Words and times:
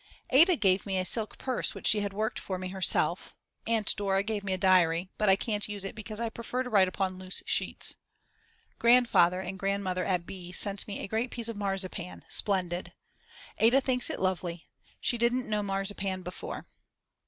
Ada 0.31 0.55
gave 0.55 0.87
me 0.87 0.97
a 0.97 1.05
silk 1.05 1.37
purse 1.37 1.75
which 1.75 1.85
she 1.85 1.99
had 1.99 2.11
worked 2.11 2.39
for 2.39 2.57
me 2.57 2.69
herself. 2.69 3.35
Aunt 3.67 3.95
Dora 3.95 4.23
gave 4.23 4.43
me 4.43 4.51
a 4.51 4.57
diary, 4.57 5.11
but 5.19 5.29
I 5.29 5.35
can't 5.35 5.69
use 5.69 5.85
it 5.85 5.93
because 5.93 6.19
I 6.19 6.27
prefer 6.29 6.63
to 6.63 6.71
write 6.71 6.87
upon 6.87 7.19
loose 7.19 7.43
sheets. 7.45 7.93
Grandfather 8.79 9.41
and 9.41 9.59
Grandmother 9.59 10.03
at 10.03 10.25
B. 10.25 10.51
sent 10.53 10.87
me 10.87 11.01
a 11.01 11.07
great 11.07 11.29
piece 11.29 11.49
of 11.49 11.55
marzipan, 11.55 12.25
splendid. 12.29 12.93
Ada 13.59 13.79
thinks 13.79 14.09
it 14.09 14.19
lovely; 14.19 14.67
she 14.99 15.19
didn't 15.19 15.47
know 15.47 15.61
marzipan 15.61 16.23
before. 16.23 16.65